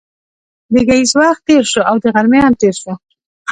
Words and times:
د 0.73 0.75
ګهیځ 0.87 1.11
وخت 1.21 1.41
تېر 1.47 1.63
شو 1.71 1.81
او 1.89 1.95
د 2.03 2.05
غرمې 2.13 2.39
هم 2.45 2.53
تېر 2.61 2.75
شو. 2.81 2.93